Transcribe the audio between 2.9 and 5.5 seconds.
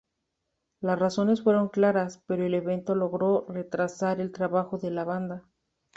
logró retrasar el trabajo de la banda.